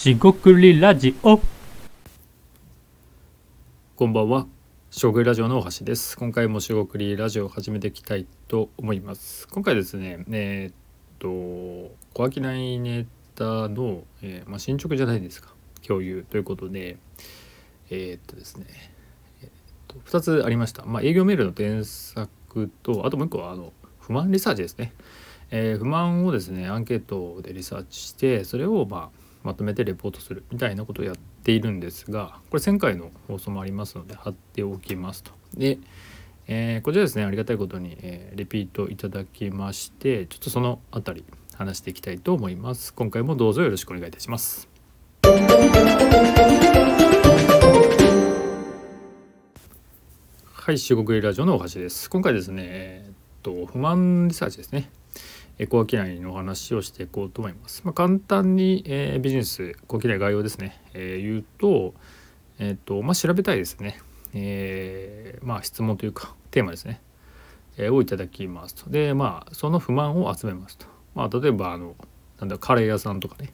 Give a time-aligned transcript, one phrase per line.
[0.00, 1.38] しごくりラジオ
[3.96, 4.46] こんばんは。
[4.90, 6.16] しごくりラジオの大橋です。
[6.16, 9.46] 今回もしごくりラジオを始めていきたいと思います。
[9.48, 10.74] 今回ですね、えーっ
[11.18, 11.28] と、
[12.14, 15.52] 小商いネタの、えーまあ、進捗じゃないですか、
[15.86, 16.96] 共有ということで、
[17.90, 18.64] えーっとですね、
[19.42, 19.50] えーっ
[19.86, 20.86] と2つありました。
[20.86, 24.94] まあ、営業メールの添削と、あともう一個はあの不満リサーチですね。
[25.50, 35.32] えー不満をですね、アンケートでリサーチして、それをまあ、まとめてレポートするみたいなことをやっているんですがこれ前回の放送もありますので貼っておきますと。
[35.54, 35.78] で、
[36.46, 41.24] えーこちらですねありがたいことに、えーリピートいただきましてちょっとそのあたり
[41.56, 42.92] 話していきたいと思います。
[42.94, 44.68] 今回もどうぞよろしくお願いいたします。
[50.52, 52.08] はい、四国ラジオの大橋です。
[52.10, 54.90] 今回ですね、えーっと不満リサーチですね。
[55.62, 57.82] えー小商いの話をしていこうと思います。
[57.84, 61.92] まあ、簡単に、えービジネス小商い概要ですね、えー言うと,、
[62.58, 64.00] えーとまあ、調べたいですね、
[64.32, 67.02] えーまあ、質問というかテーマですね、
[67.76, 68.88] えをいただきますと。
[68.88, 70.86] でまあその不満を集めますと。
[71.14, 71.94] まあ、例えばあの
[72.38, 73.52] なんだカレー屋さんとかね、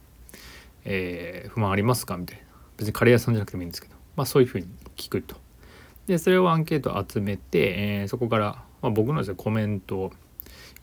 [0.84, 2.44] え不満ありますかみたいな
[2.76, 5.34] 別にカレー屋さんじゃなくてもいいんですけど、まあ、そういうふうに聞くと。
[6.06, 10.12] でそれをアンケート集めて、えそこから、ま、僕のですねコメントを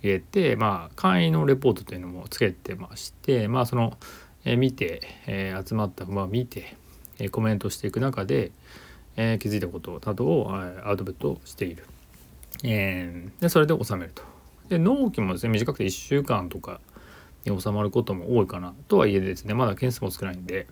[0.03, 3.97] 入れて、まあ、簡易のレポートというのもつけてまして、まあ、その、
[4.45, 6.75] え見て、え集まった不満を見て、
[7.17, 8.51] えコメントしていく中で、
[9.15, 11.85] え気づいたことなどを、えアウトプットしている。
[12.63, 14.23] えでそれで収めると。
[14.69, 16.79] で納期もですね短くて1週間とか
[17.45, 20.65] に収まることも多いかなとはいえですねまだ件数も少ないんでっ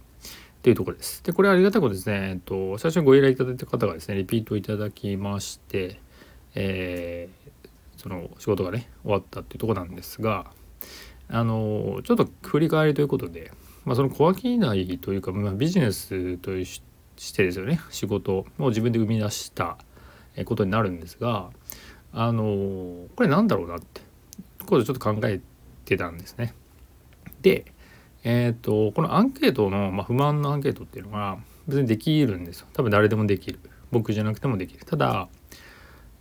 [0.62, 1.24] ていうところです。
[1.24, 6.00] でこれありがたいことですね、えっと、最初にご依頼いただいた方がですねリピートいただきまして、
[6.56, 7.41] えー
[8.02, 10.48] その仕事がね終わったっていうとこなんですが
[11.30, 13.52] あのちょっと振り返りということで、
[13.86, 16.82] まあ、その小商いというか、まあ、ビジネスとし
[17.36, 19.78] てですよね仕事を自分で生み出した
[20.46, 21.52] ことになるんですが
[22.12, 24.02] あのこれなんだろうなって
[24.66, 25.40] ことでちょっと考え
[25.86, 26.54] てたんですね。
[27.42, 27.66] で
[28.24, 32.68] えー、とこのアンケートの、まあ、不満のアンケートっていうのが別にできるんですよ。
[32.74, 33.60] 多分誰でもできる。
[33.92, 34.86] 僕じゃなくてもできる。
[34.86, 35.28] ただ、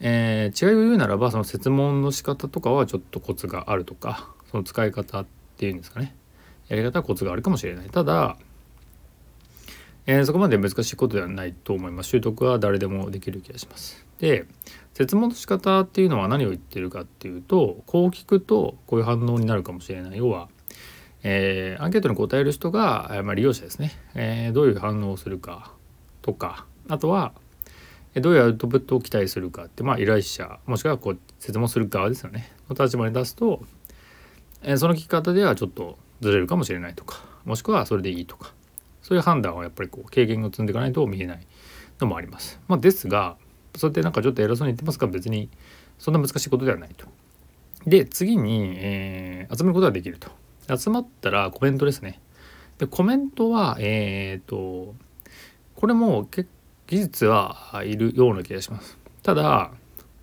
[0.00, 6.16] えー違いを言うならばその設問の仕方とかはちょっとコツがあるとかその使い方っていうんですかね。
[6.68, 7.90] やり方はコツがあるかもしれない。
[7.90, 8.36] ただ、
[10.06, 12.08] えーそこまで難しいことではないと思います。
[12.08, 14.04] 習得は誰でもできる気がします。
[14.18, 14.46] で
[14.94, 20.16] 設問の仕方っていうのは何を言ってるかっていうとこう聞くとこういう反応になるかもしれない。
[20.16, 20.48] 要は
[21.22, 25.72] えーアンケートに答える人が、まあ、利用者ですね、えどういう反応をするか
[26.22, 27.32] とかあとは
[28.16, 33.62] どういうアウトプットを期待するかって、まあ、依頼者もしくはこう質問する側ですよねの立場に出すと、
[34.62, 38.52] えその聞き方ではちょっとずれるかもしれないとかもしくはそれでいいとか
[39.02, 41.46] そういう判断はやっぱりこう経験を積んでいかないと見えない
[42.00, 42.60] のもあります。
[42.68, 43.36] まあ、ですが
[43.76, 45.48] そうやってなんかちょっと偉そうに言ってますが別に
[45.98, 47.06] そんな難しいことではないと。
[47.86, 50.30] で次に、えー集めることができると。
[50.76, 52.20] 集まったらコメントですね。
[52.78, 54.94] でコメントはえっ、と
[55.74, 56.46] これもけ
[56.90, 58.98] 技術はいるような気がします。
[59.22, 59.70] ただ、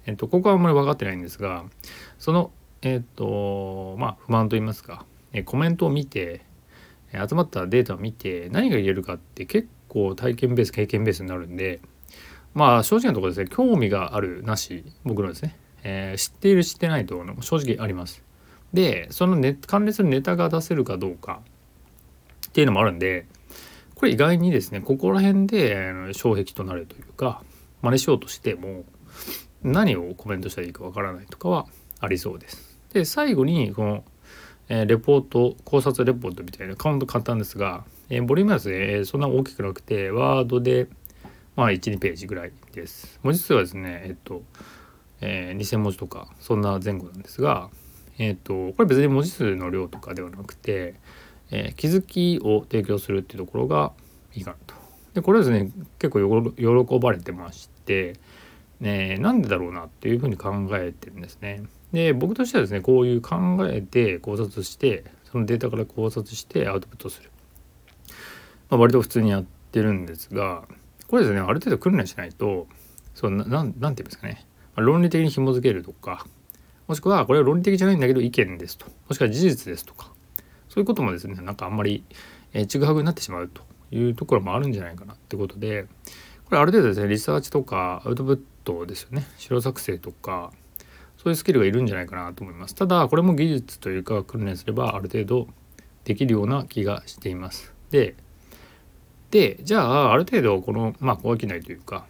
[0.05, 1.63] えっとここはあんまり分かってないんですが
[2.19, 2.51] その
[2.81, 6.41] えっ、とまあ不満と言いますか、えコメントを見て
[7.13, 11.79] 集まったデータを見て何が言えるかって結構体験ベース経験ベースになるんで
[12.53, 18.21] まあ正直なところですね興味があるなし僕のですね、えー知っている知ってないと正直あります。
[18.73, 21.39] でその、ね、関連するネタが出せるかどうか
[22.49, 23.25] っていうのもあるんで
[23.97, 27.41] これ意外にですねここら辺で障壁となるというか
[27.81, 28.85] 真似しようとしても
[29.63, 31.65] 何をコメントしたらいいかわからないとかは
[31.99, 32.77] ありそうです。
[32.93, 34.03] で最後にこの、
[34.69, 40.87] えレポート考察レポートみたいなカウント簡単ですが、えボリュームはですね、そんな大きくなくてワードで
[41.55, 43.19] まあ12ページぐらいです。
[43.23, 44.43] 文字数はですねえっと、
[45.21, 47.69] えー2,000文字とかそんな前後なんですが
[48.19, 50.95] えっとこれ別に文字数の量とかではなくて、
[51.51, 53.93] えー気づきを提供するっていうところが
[54.33, 54.75] いいかなと。
[55.13, 58.15] でこれはですね結構喜ばれてまして、
[58.79, 61.63] ね、なんでだろうなっていうふうに考えてるんですね。
[61.91, 63.35] で僕としてはですねこういう考
[63.67, 67.31] えて考察してそのデータから考察してアウトプットする、
[68.69, 70.65] まあ、割と普通にやってるんですが
[71.07, 72.67] これですねある程度訓練しないと
[73.15, 74.45] そうななんなんていうんですかね、
[74.75, 76.25] まあ論理的に紐付けるとか
[76.87, 80.11] もしくはこれは論理的じゃないんだけど意見ですともしくは事実ですとか
[80.77, 82.03] そういうこともですねなんかあんまり
[82.53, 85.87] えちぐはぐになってしまうというところもあるんじゃないかなってことで
[86.45, 90.51] これある程度ですねリサーチとかアウトプットですよね資料作成とか
[91.17, 92.75] そういうスキルがいるんじゃないかなと思います。
[92.75, 95.47] ただこれも技術というか訓練すればある程度
[96.03, 97.73] できるような気がしています。
[97.89, 98.13] で
[99.31, 102.05] でじゃあある程度このまあ小商いというか、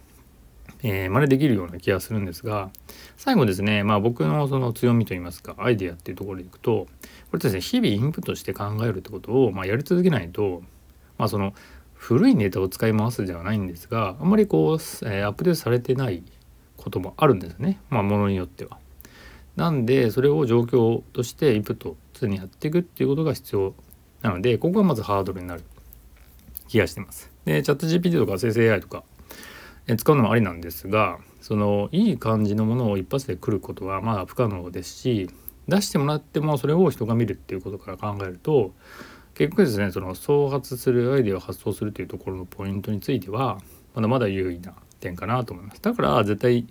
[0.82, 2.70] えー、真似できるような気がするんですが
[3.16, 6.86] 最後ですねまあ僕のその強みといいますかアイデアっていうところでいくと
[7.30, 10.62] これですね日々インプットして考えるってことを、まあ、やり続けないと
[11.16, 11.52] まあその
[11.94, 16.22] 古いネタを使い回すではないんですがあんまりこう、えー、アップデートされてない
[16.76, 18.78] こともあるんですねまあものによっては。
[19.56, 23.74] なんでそれを状況としてインプット常にやっていくっていうことが必要
[24.22, 25.64] なのでここがまずハードルになる
[26.68, 27.28] 気がしてます。
[27.44, 29.02] でチャット GPT とか生成 AI とか
[29.96, 35.30] 使うのもありなんですがそのいい感じのものを一発で来ることはまあ不可能ですし
[35.68, 38.72] 出してもらってもそれを人が見るっていうことから考えると
[39.34, 43.58] 結局ですねその創発するアイデアを発想するというところのポイントについては
[43.94, 45.82] まだまだ優位な点かなと思います。
[45.82, 46.66] だから絶対、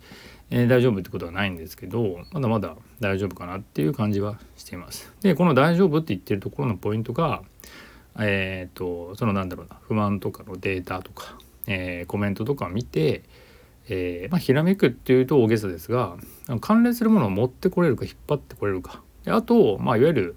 [0.49, 5.11] えー、大丈夫ってことはないんですけどまだまだ大丈夫かなっていう感じはしています。
[5.21, 7.41] でこの大丈夫って言ってるところのポイントが
[8.19, 11.37] えっ、ー、とそのなんだろうな不満とかのデータとか、
[11.67, 13.23] えー、コメントとか見て、
[13.89, 16.17] えーまあ、ひらめくっていうと大げさですが
[16.59, 19.01] 関連するものを持ってこれるか引っ張ってこれるか。
[19.23, 20.35] であと、まあ、いわゆる、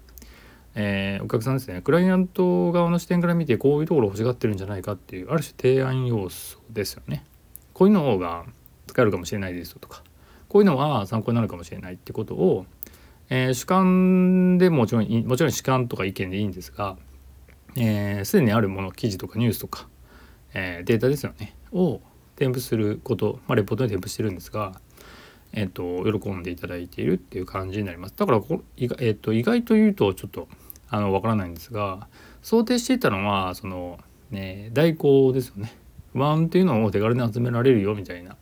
[0.75, 1.81] えー、お客さんですね。
[1.81, 7.25] クライアント側の視点から見てこういうところ欲しがってるんじゃないかっていうある種提案要素ですよね。
[7.73, 8.45] こういうの方が
[8.87, 10.03] 使えるかもしれないですとか。
[10.47, 12.65] こういうのは参考になるかもしれないってことを、
[13.29, 16.97] えー、主観でもちろんもちろん主観とか意見でいいんですが
[17.73, 19.87] すで、えー、にあるもの記事とかニュースとか、
[20.53, 21.55] えー、データですよね。
[21.71, 22.01] を
[22.35, 24.73] 添付すること、まあ、レポートに添付してるんですが、
[25.53, 28.13] えーと、喜んでいただいているっていう感じになります。
[28.15, 30.47] だからこ意,、えーと、意外と言うとちょっと
[30.89, 32.07] あのわからないんですが
[32.41, 33.99] 想定していたのはその、
[34.29, 35.73] ね、代行ですよね。
[36.13, 38.35] 不安っていうのを手軽に集められるよみたいな、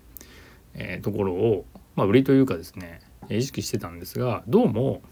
[0.74, 1.66] えー、ところを、
[1.96, 5.04] まあ、売りというかですね意識してたんですがどうも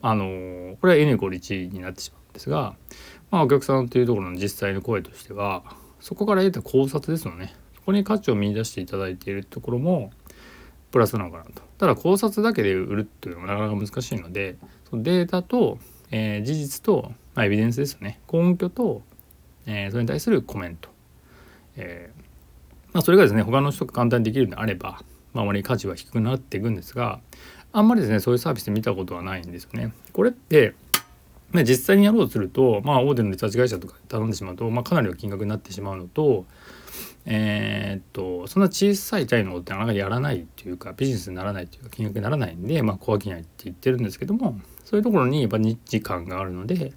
[0.00, 2.74] あのこれは N=1 になってしまうんですが
[3.30, 5.62] まあ、お客さんというところの実際の声としては
[6.00, 7.54] そこから得た考察ですよね。
[7.74, 10.10] そこに価値を見出していただいているところも
[10.90, 11.62] プラスなのかなと。
[11.78, 14.56] ただ考察だけで売るっていうのもなかなか難しいので
[14.90, 15.78] そのデータと、
[16.10, 18.20] えー、事実と、まあ、エビデンスですよね。
[18.30, 19.02] 根拠と、
[19.66, 20.88] えー、それに対するコメント、
[21.76, 22.28] えー
[22.92, 25.02] まあ、それがですね他の人が簡単にできるのであれば、
[25.32, 27.20] まあ、あまり価値は低くなっていくんですが
[27.72, 29.92] あんまりですねそういうサービスで見たことはないんですよね。
[30.12, 30.74] これって
[31.52, 36.44] まあ、実際にやろうとすると、まあ、大手のリサーチ会社とか頼んでしまうと、まあ、かなりの金額になってしまうのと,、
[37.24, 46.92] えー、っとそんな小さい単位のことってなかなかやらないっていうかビジネスにならないっていうか金額にならないんで、まあ、小商いって言ってるんですけどもそういうところにやっぱ日時感があるので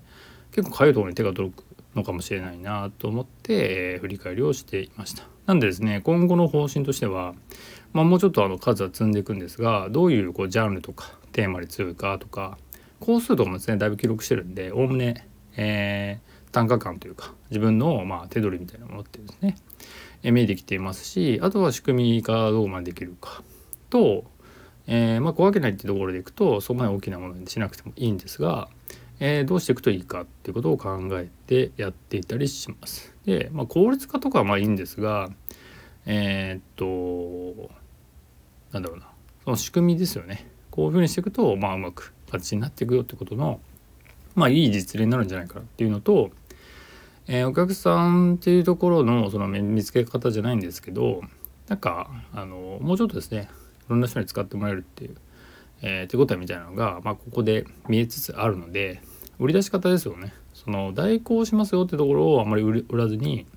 [0.51, 1.63] 結構かゆいところに手が届く
[1.95, 5.23] のかもしれないなと思って、えー、振り返りをしていました。
[5.45, 7.33] なんでですね今後の方針としては、
[7.93, 12.57] まあ、もうちょっとあの数は積んでいくんですがどういうこうジャンルとかテーマに強いかとか
[13.01, 15.27] 工数とかもですねだいぶ記録してるんでおおむね、
[15.57, 19.55] えー、単価感というか自分の、まあ、手取りみたいなものってですね、
[20.23, 23.43] えー、見えてきていますしあとは仕組みがどうまでできるか
[23.89, 24.23] と、
[24.87, 28.69] えー、まあ小分けないってところでいくとそこまで大きなものにしなくてもいいんですが、
[29.19, 33.13] え、どうしていくといいかっていうことを考えてやっていたりします。
[33.25, 35.29] で、まあ、効率化とかはまあいいんですが
[36.05, 37.69] え、っと
[38.71, 39.07] なんだろうな
[39.43, 43.59] その仕組みですよねこういうふうにしていくとまあうまく形になっていくよってことの
[44.35, 46.31] まあいい実例になるんじゃないかなっていうのと、
[47.27, 51.21] えー、お客さんっていうところのその見つけ方じゃないんですけど
[51.67, 53.49] なんかあのもうちょっとですね
[53.87, 55.15] いろんな人に使ってもらえるっていう、
[55.81, 59.01] えー、手応えみたいなのが、まあ、ここで見えつつあるので
[59.39, 60.33] 売り出し方ですよね。
[60.53, 63.47] その代行しますよってところをあんまり売らずに、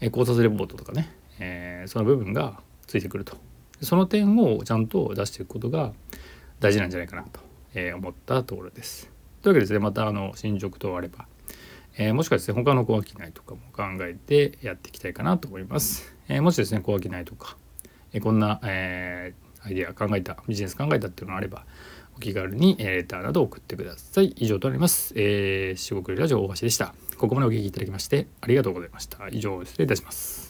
[0.00, 3.36] えー、考察レポートとかね、えー、その部分がついてくると。
[3.82, 5.92] その点をちゃんと出していくことが
[6.60, 7.40] 大事なんじゃないかなと。
[7.74, 9.10] えー、思ったところです。
[9.42, 11.26] というわけでですねまたあの進捗等あれば、
[11.96, 16.14] えー、もしくはですね他の小商いとかも考えてやっていきたいかなと思います。
[16.28, 17.56] えー、もしですね小商いとか、
[18.12, 21.64] えこんな、えアイデア考えたビジネス考えたっていうのがあれば
[22.16, 24.28] お気軽にレターなど送ってください。
[24.36, 25.14] 以上となります。
[25.16, 26.94] えー、四国ラジオ大橋でした。
[27.16, 29.28] ここまでお聞きいただきましてありがとうございました。
[29.30, 30.47] 以上失礼いたします。